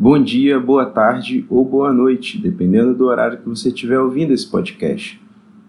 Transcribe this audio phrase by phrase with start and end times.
[0.00, 4.48] Bom dia, boa tarde ou boa noite, dependendo do horário que você estiver ouvindo esse
[4.48, 5.20] podcast.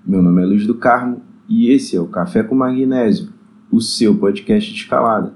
[0.06, 3.34] Meu nome é Luiz do Carmo e esse é o Café com Magnésio,
[3.72, 5.34] o seu podcast de escalada.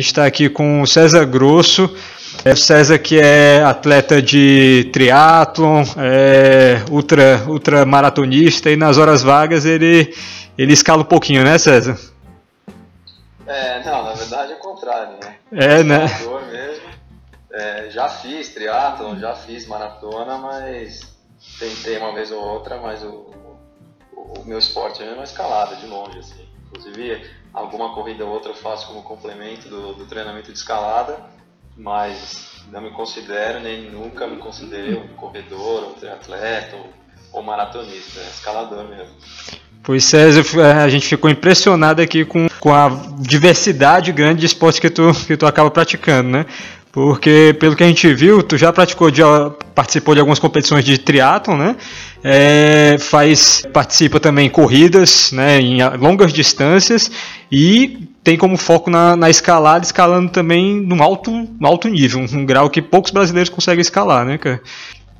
[0.00, 1.94] Gente está aqui com o César Grosso.
[2.44, 9.22] É, o César que é atleta de triatlon, é ultra, ultra maratonista e nas horas
[9.22, 10.14] vagas ele,
[10.56, 11.98] ele escala um pouquinho, né César?
[13.46, 15.36] É, não, na verdade é o contrário, né?
[15.52, 15.98] É, né?
[16.50, 16.90] mesmo.
[17.52, 21.00] É, já fiz triatlon, já fiz maratona, mas
[21.58, 23.28] tentei uma vez ou outra, mas o,
[24.16, 26.48] o, meu esporte é escalada, de longe, assim.
[26.70, 31.18] Inclusive, alguma corrida ou outra eu faço como complemento do, do treinamento de escalada,
[31.76, 36.92] mas não me considero, nem nunca me considerei um corredor, ou triatleta, ou,
[37.32, 39.14] ou maratonista, é escalador mesmo.
[39.82, 40.42] Pois César,
[40.82, 45.36] a gente ficou impressionado aqui com, com a diversidade grande de esportes que tu, que
[45.36, 46.46] tu acaba praticando, né?
[46.92, 50.98] Porque, pelo que a gente viu, tu já praticou, já participou de algumas competições de
[50.98, 51.76] triatlon, né?
[52.22, 57.10] É, faz, participa também corridas, né, em longas distâncias
[57.50, 62.44] e tem como foco na, na escalada, escalando também num alto, num alto nível, um
[62.44, 64.60] grau que poucos brasileiros conseguem escalar, né, cara?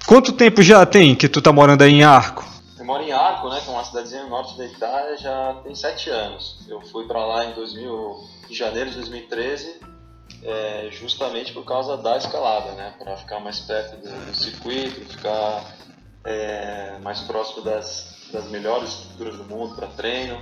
[0.06, 2.44] Quanto tempo já tem que tu tá morando aí em Arco?
[2.78, 5.74] Eu moro em Arco, né, que é uma cidadezinha no norte da Itália, já tem
[5.74, 6.58] sete anos.
[6.68, 8.16] Eu fui para lá em, 2000,
[8.50, 9.90] em janeiro de 2013
[10.42, 12.94] é, justamente por causa da escalada, né?
[12.98, 15.64] Para ficar mais perto do, do circuito, ficar
[16.24, 20.38] é, mais próximo das, das melhores estruturas do mundo para treino,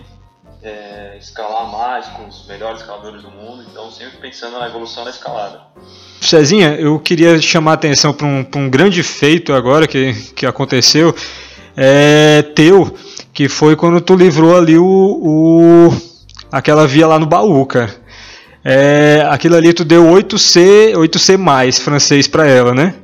[0.62, 3.64] é, escalar mais com os melhores escaladores do mundo.
[3.70, 5.62] Então, sempre pensando na evolução da escalada.
[6.20, 11.14] Cezinha, eu queria chamar a atenção para um, um grande feito agora que, que aconteceu,
[11.76, 12.92] é, teu,
[13.32, 16.18] que foi quando tu livrou ali o, o
[16.50, 18.07] aquela via lá no baú, cara.
[18.64, 22.94] É, aquilo ali tu deu 8C, 8C mais francês para ela, né?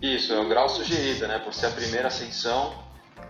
[0.00, 1.38] Isso, é um grau sugerido, né?
[1.38, 2.74] Por ser a primeira ascensão,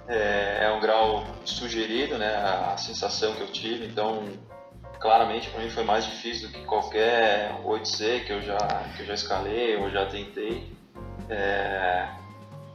[0.08, 2.34] é, é um grau sugerido, né?
[2.34, 4.24] A, a, sensação que eu tive, então
[5.00, 8.56] claramente para mim foi mais difícil do que qualquer 8C que eu já
[8.94, 10.70] que eu já escalei ou já tentei.
[11.28, 12.08] É,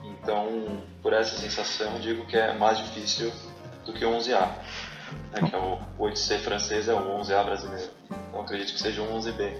[0.03, 3.31] então, por essa sensação, digo que é mais difícil
[3.85, 4.49] do que o 11A
[5.33, 7.89] né, que é o 8C francês, é o 11A brasileiro.
[8.29, 9.51] Então acredito que seja um 11B.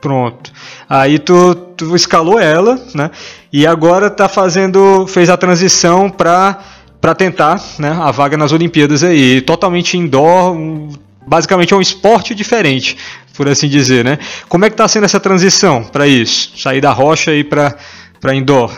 [0.00, 0.52] Pronto.
[0.88, 3.10] Aí tu, tu escalou ela, né?
[3.52, 6.58] E agora tá fazendo, fez a transição para
[7.00, 10.90] para tentar, né, a vaga nas Olimpíadas aí, totalmente indoor, um,
[11.26, 12.94] basicamente é um esporte diferente,
[13.34, 14.18] por assim dizer, né?
[14.50, 16.58] Como é que tá sendo essa transição para isso?
[16.58, 17.74] Sair da rocha e para
[18.20, 18.70] para indoor?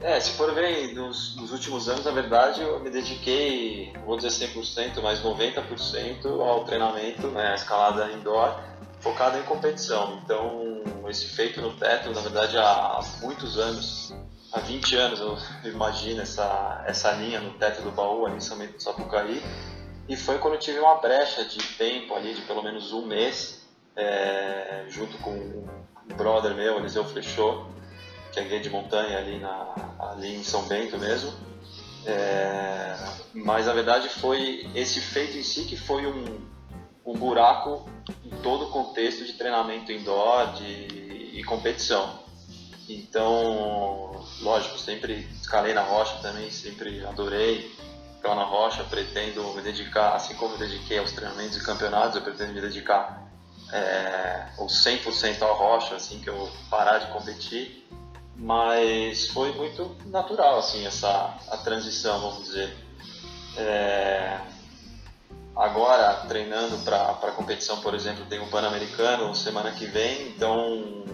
[0.00, 4.48] É, se for ver nos, nos, últimos anos, na verdade, eu me dediquei, vou dizer
[4.48, 8.56] 100%, mas 90% ao treinamento, né, a escalada indoor,
[9.00, 10.20] focada em competição.
[10.22, 14.14] Então, esse feito no teto, na verdade, há muitos anos,
[14.52, 18.80] há 20 anos, eu imagino essa, essa linha no teto do baú, ali em do
[18.80, 19.42] Sapucaí,
[20.08, 23.66] e foi quando eu tive uma brecha de tempo ali, de pelo menos um mês,
[23.96, 27.64] é, junto com um brother meu, Eliseu Flechot,
[28.32, 31.32] que é guia de montanha ali, na, ali em São Bento mesmo.
[32.06, 32.96] É,
[33.34, 36.40] mas na verdade foi esse feito em si que foi um,
[37.04, 37.88] um buraco
[38.24, 42.20] em todo o contexto de treinamento indoor de, e competição.
[42.88, 47.70] Então, lógico, sempre escalei na rocha também, sempre adorei
[48.16, 52.22] ficar na rocha, pretendo me dedicar, assim como me dediquei aos treinamentos e campeonatos, eu
[52.22, 53.30] pretendo me dedicar
[53.72, 57.88] é, 100% à rocha, assim que eu parar de competir
[58.40, 62.74] mas foi muito natural assim essa a transição vamos dizer.
[63.56, 64.40] É,
[65.54, 71.04] agora treinando para competição por exemplo tem o Pan-Americano semana que vem então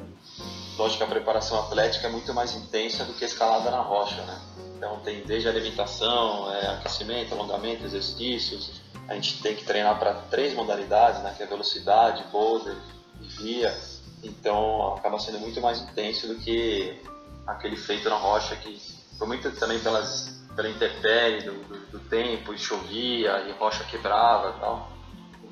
[0.79, 4.23] lógico que a preparação atlética é muito mais intensa do que a escalada na rocha
[4.23, 4.41] né?
[4.77, 8.83] Então tem desde alimentação é, aquecimento alongamento exercícios.
[9.09, 11.35] A gente tem que treinar para três modalidades né?
[11.37, 12.77] Que é velocidade boulder
[13.21, 13.75] e via.
[14.23, 17.01] Então acaba sendo muito mais intenso do que
[17.47, 18.79] aquele feito na rocha que
[19.19, 24.55] foi muito também pelas, pela intempérie do, do, do tempo, e chovia, e rocha quebrava
[24.57, 24.97] e tal.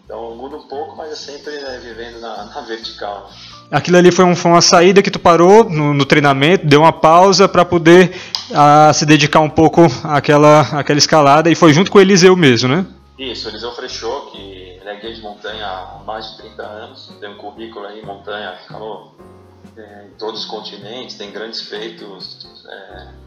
[0.05, 3.31] Então muda um pouco, mas é sempre né, vivendo na, na vertical.
[3.71, 6.93] Aquilo ali foi, um, foi, uma saída que tu parou no, no treinamento, deu uma
[6.93, 8.15] pausa para poder
[8.55, 12.69] a, se dedicar um pouco àquela, àquela escalada e foi junto com o Eliseu mesmo,
[12.69, 12.87] né?
[13.19, 17.13] Isso, o Eliseu Frechou, que ele é guia de montanha há mais de 30 anos,
[17.19, 19.34] tem um currículo aí em montanha, escalou é,
[19.77, 23.25] em todos os continentes, tem grandes feitos é,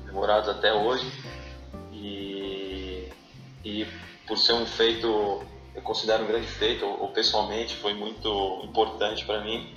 [0.49, 1.11] até hoje.
[1.91, 3.11] E,
[3.63, 3.87] e
[4.25, 5.41] por ser um feito,
[5.75, 9.75] eu considero um grande feito, ou, pessoalmente foi muito importante para mim.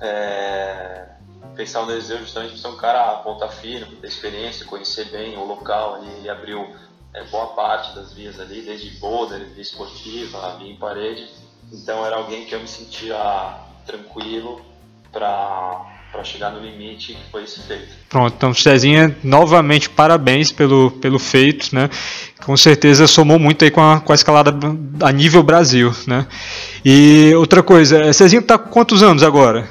[0.00, 1.08] É,
[1.54, 5.44] pensar no Eliseu justamente por ser um cara ponta firme, ter experiência, conhecer bem o
[5.44, 6.74] local ali, abriu
[7.12, 11.28] é, boa parte das vias ali, desde boulder, via esportiva, via em parede.
[11.72, 14.64] Então era alguém que eu me sentia tranquilo
[15.12, 17.88] para para chegar no limite que foi esse feito.
[18.08, 21.90] Pronto, então Cezinha, novamente parabéns pelo, pelo feito, né?
[22.46, 24.56] Com certeza somou muito aí com a, com a escalada
[25.00, 26.26] a nível Brasil, né?
[26.84, 29.68] E outra coisa, Cezinha está com quantos anos agora?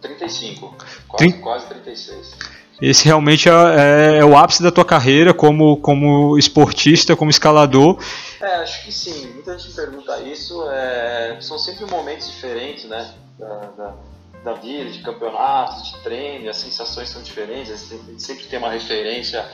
[0.00, 0.76] 35,
[1.08, 2.52] quase, quase 36
[2.82, 7.96] esse realmente é, é, é, o ápice da tua carreira como, como esportista, como escalador.
[8.40, 9.32] É, acho que sim.
[9.34, 10.68] Muita gente pergunta isso.
[10.68, 13.14] É, são sempre momentos diferentes, né?
[13.38, 13.94] Da, da,
[14.42, 17.90] da, vida, de campeonato, de treino, as sensações são diferentes.
[18.18, 19.48] Sempre tem uma referência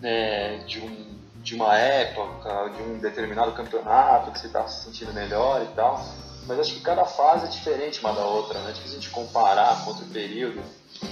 [0.00, 5.12] né, de, um, de uma época, de um determinado campeonato que você está se sentindo
[5.12, 6.04] melhor e tal.
[6.46, 8.70] Mas acho que cada fase é diferente uma da outra, né?
[8.70, 10.60] É difícil a gente comparar com outro período.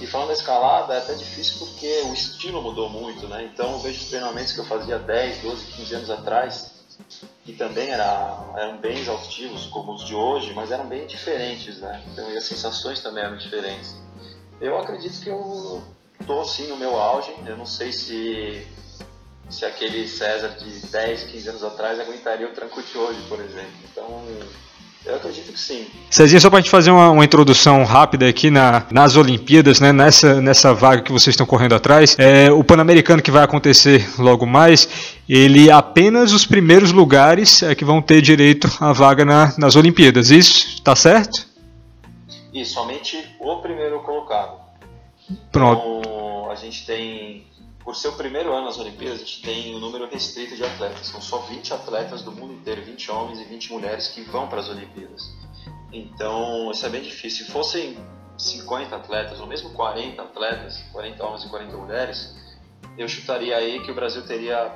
[0.01, 3.49] E falando da escalada, é até difícil porque o estilo mudou muito, né?
[3.53, 6.71] Então eu vejo os treinamentos que eu fazia 10, 12, 15 anos atrás,
[7.49, 12.03] que também era, eram bem exaustivos, como os de hoje, mas eram bem diferentes, né?
[12.11, 13.95] Então, e as sensações também eram diferentes.
[14.61, 15.81] Eu acredito que eu
[16.19, 18.67] estou sim no meu auge, eu não sei se,
[19.49, 23.73] se aquele César de 10, 15 anos atrás aguentaria o tranco de hoje, por exemplo.
[23.91, 24.23] Então
[25.05, 25.87] eu acredito que sim.
[26.09, 29.93] Cezinha, só para a gente fazer uma, uma, introdução rápida aqui na, nas Olimpíadas, né,
[29.93, 34.45] nessa, nessa vaga que vocês estão correndo atrás, é, o Pan-Americano que vai acontecer logo
[34.45, 34.87] mais,
[35.27, 40.31] ele apenas os primeiros lugares é que vão ter direito à vaga na, nas Olimpíadas,
[40.31, 41.47] isso está certo?
[42.53, 44.59] Isso, somente o primeiro colocado.
[45.51, 46.01] Pronto.
[46.01, 47.45] Então, a gente tem
[47.83, 51.07] por ser o primeiro ano nas Olimpíadas, a gente tem um número restrito de atletas.
[51.07, 54.59] São só 20 atletas do mundo inteiro, 20 homens e 20 mulheres que vão para
[54.59, 55.23] as Olimpíadas.
[55.91, 57.45] Então, isso é bem difícil.
[57.45, 57.97] Se fossem
[58.37, 62.35] 50 atletas, ou mesmo 40 atletas, 40 homens e 40 mulheres,
[62.97, 64.71] eu chutaria aí que o Brasil teria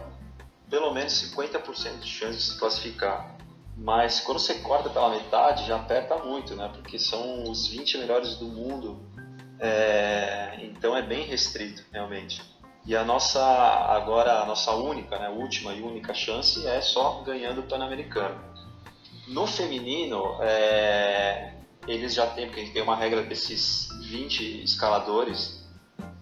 [0.70, 3.38] pelo menos 50% de chance de se classificar.
[3.78, 6.70] Mas quando você corta pela metade, já aperta muito, né?
[6.74, 9.00] Porque são os 20 melhores do mundo.
[9.60, 10.58] É...
[10.62, 12.42] Então é bem restrito, realmente.
[12.86, 17.62] E a nossa, agora, a nossa única, né, última e única chance é só ganhando
[17.62, 18.44] o Pan-Americano.
[19.28, 21.54] No feminino, é,
[21.88, 25.64] eles já têm, porque tem uma regra desses 20 escaladores,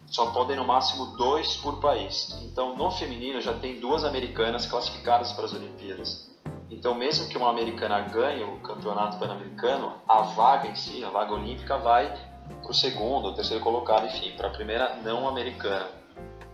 [0.06, 2.38] só podem no máximo dois por país.
[2.44, 6.30] Então, no feminino, já tem duas americanas classificadas para as Olimpíadas.
[6.70, 11.34] Então, mesmo que uma americana ganhe o campeonato pan-americano, a vaga em si, a vaga
[11.34, 12.14] olímpica, vai
[12.62, 16.01] para o segundo terceiro colocado, enfim, para a primeira não americana.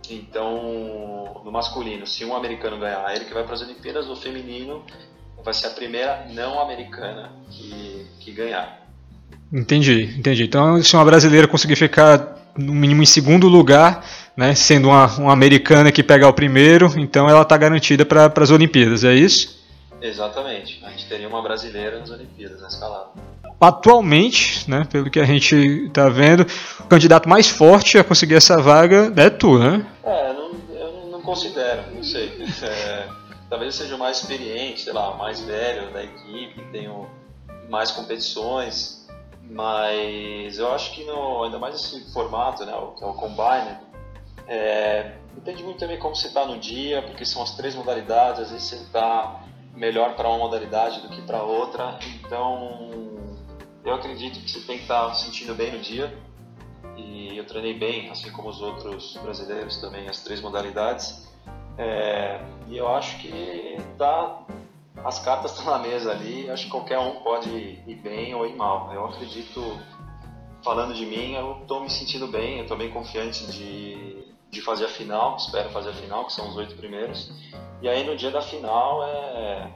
[0.10, 4.84] Então, no masculino, se um americano ganhar, ele que vai para as Olimpíadas, no feminino
[5.44, 8.86] vai ser a primeira não americana que, que ganhar.
[9.52, 10.44] Entendi, entendi.
[10.44, 14.04] Então, se uma brasileira conseguir ficar no mínimo em segundo lugar,
[14.36, 18.52] né, sendo uma, uma americana que pegar o primeiro, então ela está garantida para as
[18.52, 19.57] Olimpíadas, é isso?
[20.08, 20.84] Exatamente.
[20.84, 23.10] A gente teria uma brasileira nas Olimpíadas, na escalada.
[23.60, 26.46] Atualmente, né, pelo que a gente está vendo,
[26.80, 29.86] o candidato mais forte a conseguir essa vaga é tu, né?
[30.04, 32.32] É, não, eu não considero, não sei.
[32.62, 33.08] É,
[33.50, 37.10] talvez seja o mais experiente, sei lá, mais velho da equipe, tenho
[37.68, 39.08] mais competições,
[39.50, 43.78] mas eu acho que no, ainda mais esse formato, né, o, é o Combine,
[44.48, 48.52] é, depende muito também como você está no dia, porque são as três modalidades, às
[48.52, 49.42] vezes você está
[49.78, 53.16] melhor para uma modalidade do que para outra, então
[53.86, 56.14] eu acredito que você tem que estar se sentindo bem no dia.
[56.98, 61.28] E eu treinei bem, assim como os outros brasileiros também, as três modalidades.
[61.78, 64.42] É, e eu acho que tá,
[65.06, 66.50] as cartas estão na mesa ali.
[66.50, 68.92] Acho que qualquer um pode ir bem ou ir mal.
[68.92, 69.62] Eu acredito,
[70.64, 72.58] falando de mim, eu estou me sentindo bem.
[72.58, 74.17] Eu estou bem confiante de,
[74.52, 75.38] de fazer a final.
[75.38, 77.32] Espero fazer a final, que são os oito primeiros.
[77.82, 79.72] E aí no dia da final é,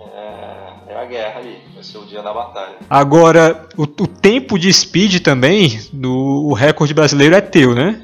[0.00, 2.76] é é a guerra ali, vai ser o dia da batalha.
[2.88, 8.02] Agora, o, o tempo de speed também, do, o recorde brasileiro é teu, né?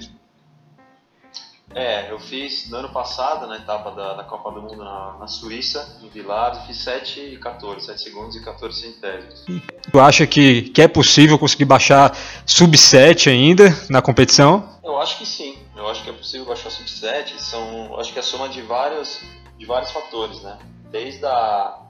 [2.31, 6.09] Fiz no ano passado, na etapa da, da Copa do Mundo na, na Suíça, em
[6.09, 9.45] Villars, fiz 7 e 14, 7 segundos e 14 centésimos.
[9.91, 14.79] Tu acha que, que é possível conseguir baixar sub 7 ainda na competição?
[14.85, 18.21] Eu acho que sim, eu acho que é possível baixar sub 7, são, acho que
[18.21, 19.23] é a soma de vários,
[19.59, 20.57] de vários fatores, né?
[20.89, 21.81] Desde a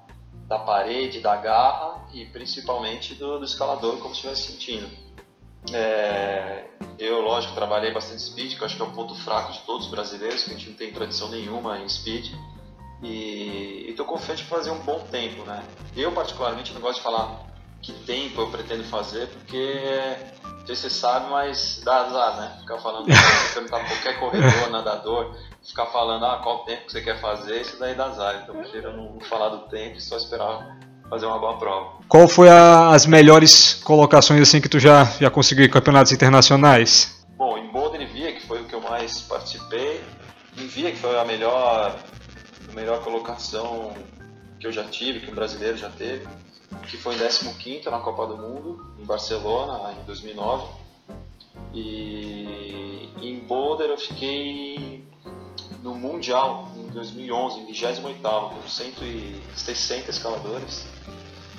[0.48, 4.88] da parede, da garra e principalmente do, do escalador, como estivesse sentindo.
[5.72, 6.64] É,
[6.98, 9.86] eu, lógico, trabalhei bastante speed, que eu acho que é um ponto fraco de todos
[9.86, 12.32] os brasileiros, que a gente não tem tradição nenhuma em speed.
[13.02, 15.64] E estou confiante em fazer um bom tempo, né?
[15.96, 17.50] Eu, particularmente, não gosto de falar
[17.80, 19.80] que tempo eu pretendo fazer, porque
[20.44, 22.56] não sei se você sabe, mas dá azar, né?
[22.60, 23.06] Ficar falando,
[23.54, 25.34] perguntar qualquer corredor, nadador,
[25.66, 28.42] ficar falando ah, qual tempo que você quer fazer, isso daí dá azar.
[28.42, 30.78] Então eu prefiro não falar do tempo e só esperar
[31.10, 31.98] fazer uma boa prova.
[32.08, 37.26] Qual foi a, as melhores colocações assim que tu já, já conseguiu em campeonatos internacionais?
[37.36, 40.00] Bom, em Boulder e Via, que foi o que eu mais participei,
[40.56, 41.96] em Via, que foi a melhor,
[42.68, 43.92] a melhor colocação
[44.60, 46.26] que eu já tive, que um brasileiro já teve,
[46.86, 50.80] que foi em 15 na Copa do Mundo, em Barcelona, em 2009.
[51.74, 55.04] E em Boulder eu fiquei
[55.82, 60.84] no Mundial, em 2011, em 28 com 160 escaladores.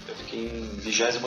[0.08, 1.20] Eu fiquei em 28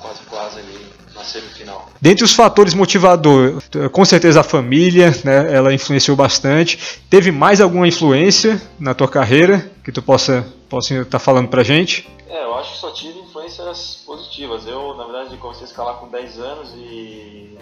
[0.00, 1.90] quase quase ali na semifinal.
[2.00, 7.00] Dentre os fatores motivadores, com certeza a família, né, ela influenciou bastante.
[7.10, 11.64] Teve mais alguma influência na tua carreira que tu possa possa estar tá falando pra
[11.64, 12.08] gente?
[12.28, 14.66] É, eu acho que só tive influências positivas.
[14.66, 17.58] Eu, na verdade, comecei a escalar com 10 anos e,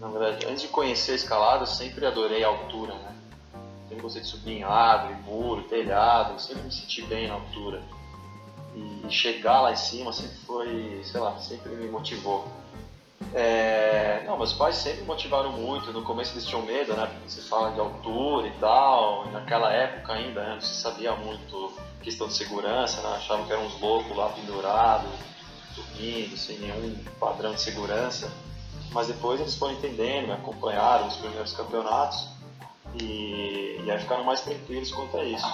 [0.00, 3.19] na verdade, antes de conhecer a escalada, eu sempre adorei a altura, né?
[3.90, 7.82] Sempre gostei de subir em árvore, muro, telhado, sempre me senti bem na altura.
[8.72, 12.46] E chegar lá em cima sempre foi, sei lá, sempre me motivou.
[13.34, 14.22] É...
[14.26, 15.92] Não, meus pais sempre motivaram muito.
[15.92, 17.04] No começo eles tinham medo, né?
[17.06, 19.26] Porque você fala de altura e tal.
[19.26, 20.54] E naquela época ainda, né?
[20.54, 23.16] não se sabia muito questão de segurança, né?
[23.16, 25.10] Achavam que eram uns loucos lá pendurados,
[25.74, 28.30] dormindo, sem nenhum padrão de segurança.
[28.92, 32.38] Mas depois eles foram entendendo, me acompanharam nos primeiros campeonatos
[32.98, 35.46] e, e aí ficaram mais tranquilos quanto a isso.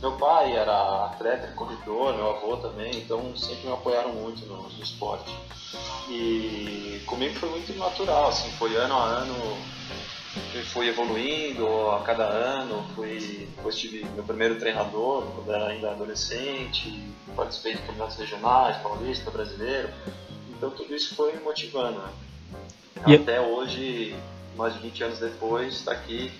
[0.00, 4.82] Meu pai era atleta, corredor, meu avô também, então sempre me apoiaram muito no, no
[4.82, 5.30] esporte.
[6.08, 9.34] E comigo foi muito natural, assim, foi ano a ano,
[10.54, 15.90] eu fui evoluindo a cada ano, fui, depois tive meu primeiro treinador quando era ainda
[15.90, 17.06] adolescente,
[17.36, 19.90] participei de campeonatos regionais, paulista, brasileiro,
[20.48, 21.98] então tudo isso foi me motivando.
[21.98, 22.10] Né?
[23.06, 24.16] E Até hoje,
[24.56, 26.32] mais de 20 anos depois, está aqui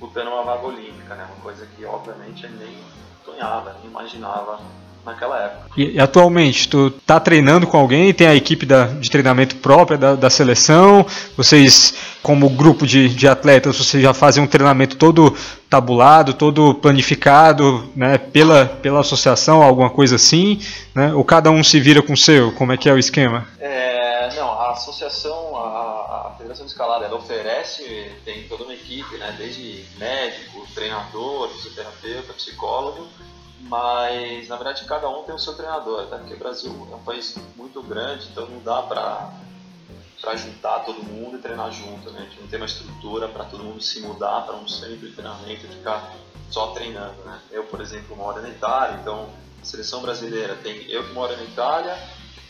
[0.00, 1.26] disputando uma vaga olímpica, né?
[1.26, 2.74] Uma coisa que obviamente ele nem
[3.22, 4.58] sonhava, nem imaginava
[5.04, 5.70] naquela época.
[5.76, 8.12] E, e, atualmente, tu tá treinando com alguém?
[8.14, 11.04] Tem a equipe da, de treinamento própria da, da seleção?
[11.36, 15.36] Vocês, como grupo de, de atletas, vocês já fazem um treinamento todo
[15.68, 18.16] tabulado, todo planificado, né?
[18.16, 20.60] Pela, pela associação, alguma coisa assim,
[20.94, 21.12] né?
[21.12, 22.52] Ou cada um se vira com o seu?
[22.52, 23.46] Como é que é o esquema?
[23.58, 23.79] É,
[24.80, 29.34] associação, a, a Federação de Escalada, ela oferece, tem toda uma equipe, né?
[29.36, 33.06] Desde médico, treinador, fisioterapeuta, psicólogo,
[33.60, 36.16] mas na verdade cada um tem o seu treinador, tá?
[36.18, 39.30] porque o Brasil é um país muito grande, então não dá para
[40.20, 42.20] para juntar todo mundo e treinar junto, né?
[42.20, 45.12] A gente não tem uma estrutura para todo mundo se mudar para um centro de
[45.12, 46.14] treinamento e ficar
[46.50, 47.40] só treinando, né?
[47.50, 49.30] Eu, por exemplo, moro na Itália, então
[49.62, 51.96] a seleção brasileira tem eu que moro na Itália,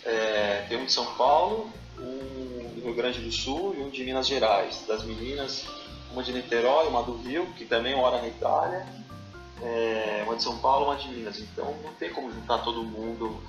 [0.04, 4.04] é, tem um de São Paulo, um do Rio Grande do Sul e um de
[4.04, 4.84] Minas Gerais.
[4.86, 5.64] Das meninas,
[6.12, 8.86] uma de Niterói, uma do Rio, que também mora na Itália,
[9.62, 11.38] é, uma de São Paulo, uma de Minas.
[11.38, 13.42] Então não tem como juntar todo mundo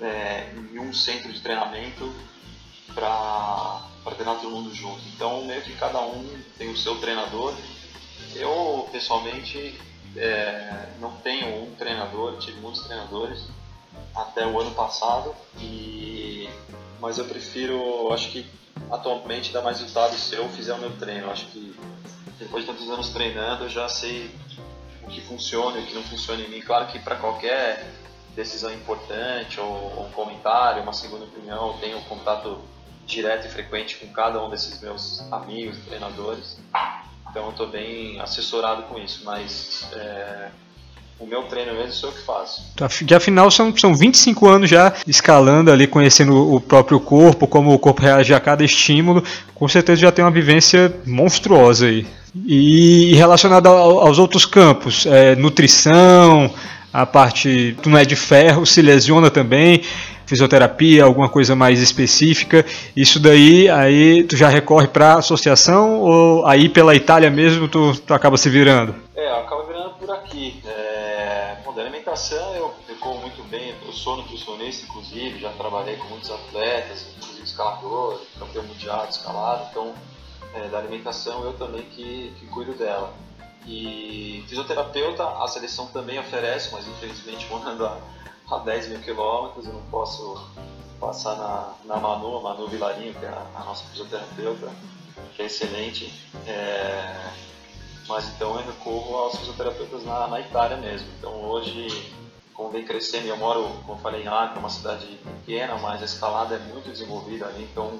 [0.00, 2.12] é, em um centro de treinamento
[2.94, 3.82] para
[4.14, 5.00] treinar todo mundo junto.
[5.14, 7.54] Então meio que cada um tem o seu treinador.
[8.34, 9.78] Eu pessoalmente
[10.16, 13.48] é, não tenho um treinador, tive muitos treinadores
[14.14, 16.48] até o ano passado, e,
[17.04, 18.46] mas eu prefiro, acho que
[18.90, 21.30] atualmente dá mais resultado se eu fizer o meu treino.
[21.30, 21.76] Acho que
[22.38, 24.30] depois de tantos anos treinando, eu já sei
[25.02, 26.62] o que funciona e o que não funciona em mim.
[26.62, 27.92] Claro que para qualquer
[28.34, 32.58] decisão importante ou, um comentário, uma segunda opinião, eu tenho contato
[33.04, 36.56] direto e frequente com cada um desses meus amigos, treinadores.
[37.28, 40.50] Então eu estou bem assessorado com isso, mas é,
[41.18, 42.62] o meu treino mesmo sou eu que faço.
[43.06, 47.78] Que afinal são, são 25 anos já escalando ali, conhecendo o próprio corpo, como o
[47.78, 49.22] corpo reage a cada estímulo,
[49.54, 52.06] com certeza já tem uma vivência monstruosa aí.
[52.46, 56.52] E relacionado aos outros campos, é, nutrição,
[56.92, 59.82] a parte, tu não é de ferro, se lesiona também,
[60.26, 62.64] fisioterapia, alguma coisa mais específica.
[62.96, 68.14] Isso daí, aí tu já recorre para associação ou aí pela Itália mesmo tu, tu
[68.14, 68.94] acaba se virando?
[69.16, 70.60] É, eu acabo virando por aqui.
[70.66, 70.93] É,
[72.14, 77.42] alimentação eu, eu muito bem, eu sou nutricionista inclusive, já trabalhei com muitos atletas, inclusive
[77.42, 79.92] escalador, campeão mundial de escalada, então
[80.54, 83.12] é, da alimentação eu também que, que cuido dela.
[83.66, 87.98] E fisioterapeuta, a seleção também oferece, mas infelizmente morando a,
[88.48, 90.40] a 10 mil quilômetros, eu não posso
[91.00, 94.70] passar na, na Manu, a Manu Vilarinho, que é a, a nossa fisioterapeuta,
[95.34, 96.14] que é excelente.
[96.46, 97.32] É,
[98.08, 101.06] mas então eu recorro aos fisioterapeutas na, na Itália mesmo.
[101.18, 102.12] Então hoje,
[102.52, 105.06] como vem crescendo, eu moro, como falei, em Acre, uma cidade
[105.44, 107.98] pequena, mas a escalada é muito desenvolvida ali, então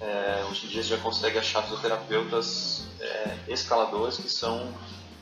[0.00, 4.68] é, hoje em dia você já consegue achar fisioterapeutas é, escaladores que são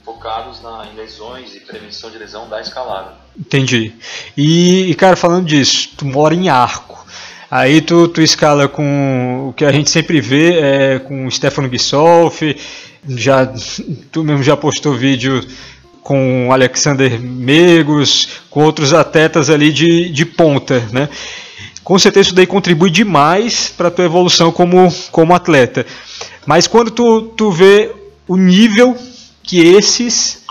[0.04, 3.14] focados na, em lesões e prevenção de lesão da escalada.
[3.36, 3.92] Entendi.
[4.36, 7.04] E, cara, falando disso, tu mora em Arco.
[7.50, 11.68] Aí tu, tu escala com o que a gente sempre vê é com o Stefano
[11.68, 12.56] Gissolfi,
[13.08, 13.52] já
[14.10, 15.44] tu mesmo já postou vídeo
[16.02, 21.08] com Alexander Megos, com outros atletas ali de, de ponta, né?
[21.82, 25.86] Com certeza isso daí contribui demais para tua evolução como, como atleta.
[26.44, 27.92] Mas quando tu, tu vê
[28.26, 28.96] o nível
[29.42, 30.44] que esses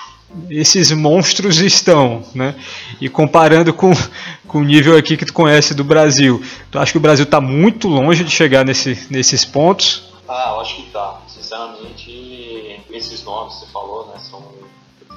[0.49, 2.55] esses monstros estão, né?
[2.99, 3.93] E comparando com,
[4.47, 7.39] com o nível aqui que tu conhece do Brasil, tu acha que o Brasil está
[7.39, 10.03] muito longe de chegar nesse, nesses pontos?
[10.27, 11.21] Ah, eu acho que tá.
[11.45, 14.41] Sinceramente, esses nomes que você falou, né, são,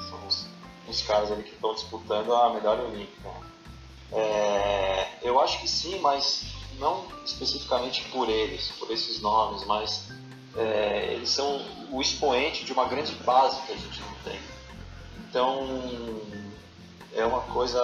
[0.07, 0.45] são os,
[0.87, 3.31] os caras ali que estão disputando a medalha olímpica.
[4.11, 6.45] É, eu acho que sim, mas
[6.77, 10.09] não especificamente por eles, por esses nomes, mas
[10.55, 14.39] é, eles são o expoente de uma grande base que a gente não tem.
[15.27, 16.21] Então,
[17.11, 17.81] é uma coisa.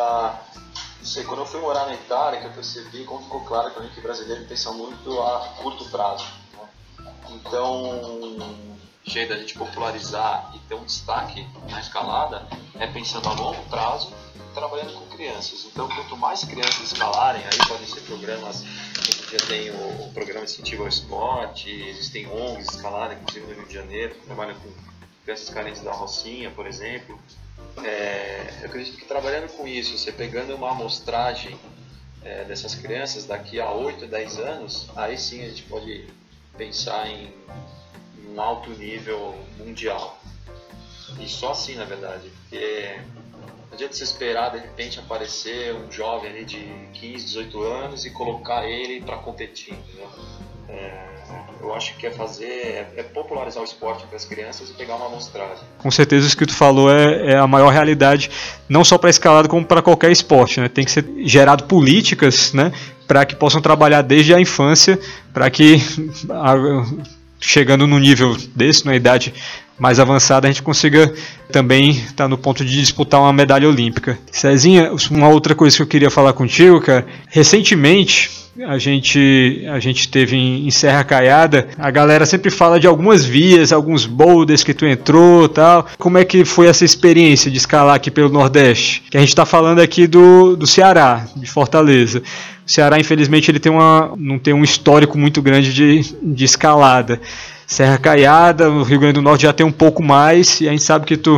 [0.99, 3.81] Não sei, quando eu fui morar na Itália, que eu percebi como ficou claro para
[3.81, 6.44] mim que brasileiro pensa muito a curto prazo.
[7.35, 8.39] Então,
[9.03, 12.47] jeito da gente popularizar e ter um destaque na escalada
[12.79, 14.13] é pensando a longo prazo
[14.53, 15.65] trabalhando com crianças.
[15.65, 18.63] Então, quanto mais crianças escalarem, aí podem ser programas,
[19.31, 24.15] já tem o, programa incentivo ao esporte, existem ONGs escalarem, inclusive no Rio de Janeiro,
[24.15, 24.71] que trabalham com
[25.23, 27.19] crianças carentes da Rocinha, por exemplo.
[27.83, 31.59] É, eu acredito que trabalhando com isso, você pegando uma amostragem
[32.23, 36.07] é, dessas crianças daqui a 8, 10 anos, aí sim a gente pode
[36.57, 37.33] pensar em
[38.29, 40.19] um alto nível mundial.
[41.19, 42.99] E só assim, na verdade, porque
[43.67, 46.59] não adianta você esperar de repente aparecer um jovem ali de
[46.93, 49.75] 15, 18 anos e colocar ele para competir.
[50.67, 51.05] É,
[51.61, 54.95] eu acho que é fazer é, é popularizar o esporte para as crianças e pegar
[54.95, 55.63] uma amostragem.
[55.77, 58.31] Com certeza isso que tu falou é, é a maior realidade,
[58.67, 60.59] não só para escalada como para qualquer esporte.
[60.59, 60.67] Né?
[60.67, 62.71] Tem que ser gerado políticas né,
[63.07, 64.99] para que possam trabalhar desde a infância,
[65.33, 65.81] para que
[67.39, 69.33] chegando no nível desse, na idade
[69.77, 71.13] mais avançada, a gente consiga
[71.51, 74.17] também estar tá no ponto de disputar uma medalha olímpica.
[74.31, 80.07] Cezinha, uma outra coisa que eu queria falar contigo, cara, recentemente a gente a gente
[80.07, 84.85] teve em, Serra Caiada, a galera sempre fala de algumas vias, alguns boulders que tu
[84.85, 85.85] entrou, tal.
[85.97, 89.03] Como é que foi essa experiência de escalar aqui pelo Nordeste?
[89.09, 92.21] Que a gente está falando aqui do, do Ceará, de Fortaleza.
[92.65, 97.19] O Ceará, infelizmente, ele tem uma, não tem um histórico muito grande de, de escalada.
[97.67, 100.83] Serra Caiada, no Rio Grande do Norte já tem um pouco mais, e a gente
[100.83, 101.37] sabe que tu,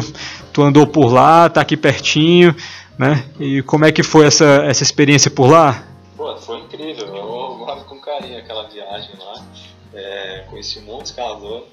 [0.51, 2.55] tu andou por lá, tá aqui pertinho,
[2.97, 3.23] né?
[3.39, 5.83] E como é que foi essa, essa experiência por lá?
[6.15, 9.45] Pô, foi incrível, eu guardo com carinho aquela viagem lá,
[9.93, 11.65] é, conheci de escalador,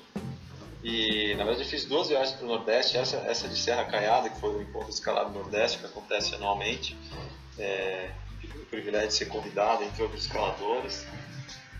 [0.84, 4.28] e na verdade eu fiz duas viagens para o Nordeste, essa, essa de Serra Caiada,
[4.28, 6.96] que foi o Encontro Escalado Nordeste, que acontece anualmente,
[7.58, 11.06] é, tive o privilégio de ser convidado entre outros escaladores,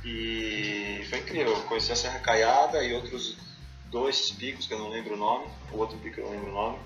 [0.04, 3.36] e foi incrível, conheci a Serra Caiada e outros
[3.90, 6.54] dois picos que eu não lembro o nome, o outro pico eu não lembro o
[6.54, 6.78] nome.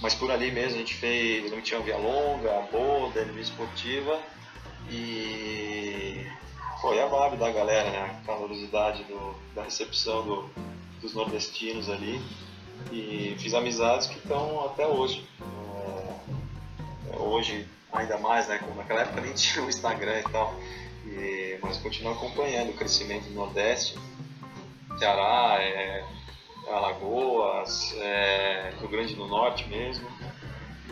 [0.00, 4.18] Mas por ali mesmo a gente fez Limitinha Via Longa, Boulder, Via Esportiva
[4.88, 6.26] e
[6.80, 8.18] foi a vibe da galera, né?
[8.22, 10.50] A calorosidade do, da recepção do,
[11.00, 12.20] dos nordestinos ali.
[12.90, 15.26] E fiz amizades que estão até hoje.
[17.12, 18.58] É, hoje ainda mais, né?
[18.58, 20.54] Como naquela época nem tinha o Instagram e tal.
[21.06, 23.96] E, mas continuo acompanhando o crescimento do Nordeste,
[24.98, 26.04] Ceará, é,
[26.68, 30.06] Alagoas, é, Rio Grande do Norte mesmo.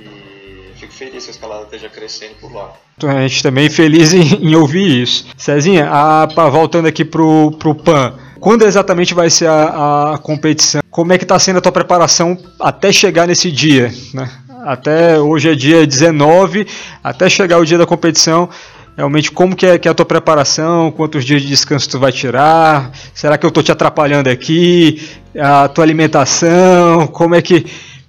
[0.01, 2.73] E fico feliz que a escalada esteja crescendo por lá.
[3.03, 5.27] A gente também feliz em, em ouvir isso.
[5.37, 10.81] Cezinha, a, voltando aqui pro, pro PAN, quando exatamente vai ser a, a competição?
[10.91, 13.93] Como é que está sendo a tua preparação até chegar nesse dia?
[14.15, 14.31] Né?
[14.69, 16.67] até hoje é dia 19,
[17.03, 18.51] até chegar o dia da competição,
[18.99, 22.11] realmente como que é, que é a tua preparação, quantos dias de descanso tu vai
[22.11, 27.65] tirar, será que eu estou te atrapalhando aqui, a tua alimentação, como é que,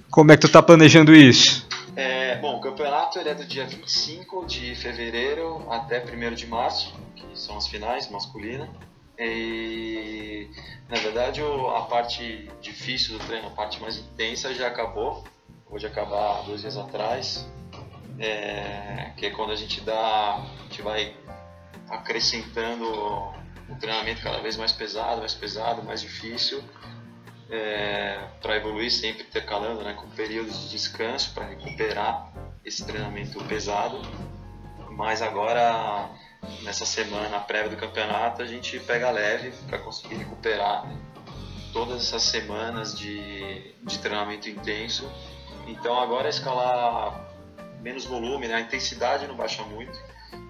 [0.09, 1.67] como é que tu está planejando isso?
[1.95, 7.23] É, bom, o campeonato é do dia 25 de fevereiro até 1 de março, que
[7.35, 8.67] são as finais masculina.
[9.19, 10.47] E
[10.89, 15.23] na verdade a parte difícil do treino, a parte mais intensa já acabou.
[15.69, 17.45] Hoje acabar dois dias atrás,
[18.19, 21.15] é, que é quando a gente dá, a gente vai
[21.89, 22.85] acrescentando
[23.69, 26.63] um treinamento cada vez mais pesado, mais pesado, mais difícil,
[27.49, 32.31] é, para evoluir sempre intercalando né, com períodos de descanso para recuperar
[32.63, 34.01] esse treinamento pesado.
[34.91, 36.09] Mas agora,
[36.63, 40.85] nessa semana prévia do campeonato, a gente pega leve para conseguir recuperar
[41.71, 45.09] todas essas semanas de, de treinamento intenso.
[45.67, 47.28] Então agora é escalar
[47.81, 48.55] menos volume, né?
[48.55, 49.97] a intensidade não baixa muito.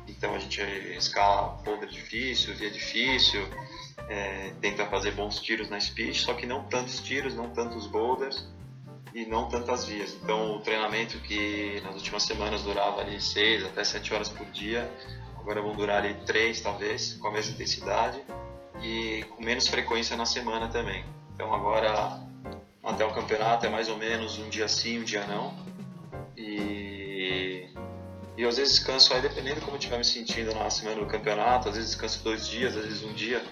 [0.08, 0.62] Então a gente
[0.98, 3.48] escala boulder difícil, via difícil,
[4.10, 8.46] é, tenta fazer bons tiros na speed, só que não tantos tiros, não tantos boulders
[9.13, 10.13] e não tantas vias.
[10.22, 14.89] Então o treinamento que nas últimas semanas durava ali 6 até 7 horas por dia,
[15.38, 18.22] agora vão durar ali 3 talvez, com a mesma intensidade
[18.82, 21.06] e com menos frequência na semana também.
[21.34, 22.20] Então agora
[22.84, 25.54] até o campeonato é mais ou menos um dia sim, um dia não.
[28.39, 31.06] E às vezes descanso aí, dependendo de como eu estiver me sentindo na semana do
[31.06, 33.43] campeonato, às vezes descanso dois dias, às vezes um dia.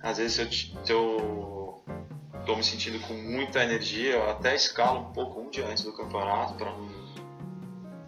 [0.00, 1.82] Às vezes se eu,
[2.44, 5.82] se eu me sentindo com muita energia, eu até escalo um pouco um dia antes
[5.82, 6.72] do campeonato para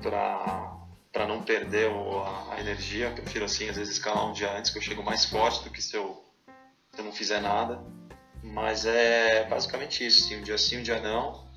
[0.00, 0.78] para
[1.12, 3.06] para não perder a, a, energia.
[3.06, 5.70] Eu prefiro assim, às vezes escalar um dia antes que eu chego mais forte do
[5.70, 6.22] que se eu,
[6.92, 7.82] se eu não fizer nada.
[8.40, 11.47] Mas é basicamente isso, assim, um dia sim, um dia não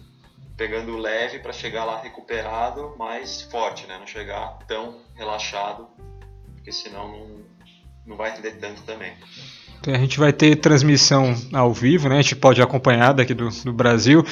[0.57, 3.97] pegando leve para chegar lá recuperado, mas forte, né?
[3.99, 5.87] Não chegar tão relaxado,
[6.55, 7.27] porque senão não,
[8.05, 9.13] não vai render tanto também.
[9.79, 12.19] Então, a gente vai ter transmissão ao vivo, né?
[12.19, 14.23] A gente pode acompanhar daqui do, do Brasil.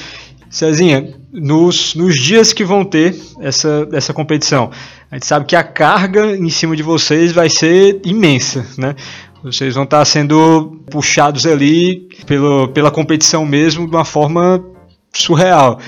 [0.48, 4.70] Cezinha, nos, nos dias que vão ter essa, essa competição,
[5.10, 8.94] a gente sabe que a carga em cima de vocês vai ser imensa, né?
[9.42, 14.62] Vocês vão estar sendo puxados ali pelo, pela competição mesmo de uma forma
[15.12, 15.80] surreal.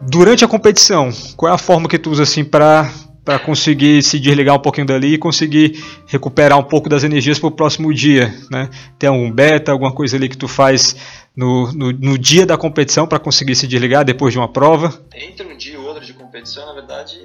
[0.00, 2.90] Durante a competição, qual é a forma que tu usa assim para
[3.26, 7.48] para conseguir se desligar um pouquinho dali e conseguir recuperar um pouco das energias para
[7.48, 8.70] o próximo dia, né?
[9.00, 10.94] Tem algum beta, alguma coisa ali que tu faz
[11.34, 14.96] no, no, no dia da competição para conseguir se desligar depois de uma prova?
[15.12, 17.18] Entre um dia e outro de competição, na verdade,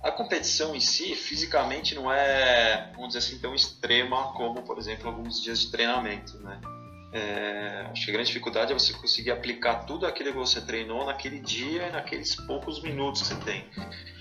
[0.00, 5.08] a competição em si, fisicamente, não é, vamos dizer assim, tão extrema como, por exemplo,
[5.08, 6.60] alguns dias de treinamento, né?
[7.14, 11.06] É, acho que a grande dificuldade é você conseguir aplicar tudo aquilo que você treinou
[11.06, 13.64] naquele dia naqueles poucos minutos que você tem.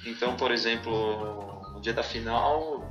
[0.06, 2.88] Então, por exemplo, no dia da final,